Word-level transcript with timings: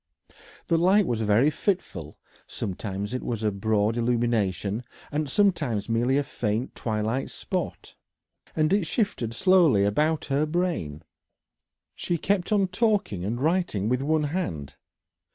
The 0.65 0.79
light 0.79 1.05
was 1.05 1.21
very 1.21 1.51
fitful; 1.51 2.17
sometimes 2.47 3.13
it 3.13 3.21
was 3.21 3.43
a 3.43 3.51
broad 3.51 3.97
illumination, 3.97 4.83
and 5.11 5.29
sometimes 5.29 5.89
merely 5.89 6.17
a 6.17 6.23
faint 6.23 6.73
twilight 6.73 7.29
spot, 7.29 7.93
and 8.55 8.73
it 8.73 8.87
shifted 8.87 9.31
slowly 9.35 9.83
about 9.85 10.25
her 10.25 10.47
brain. 10.47 11.03
She 11.93 12.17
kept 12.17 12.51
on 12.51 12.69
talking 12.69 13.23
and 13.23 13.39
writing 13.39 13.89
with 13.89 14.01
one 14.01 14.23
hand. 14.23 14.73